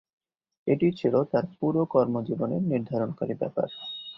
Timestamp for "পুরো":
1.57-1.81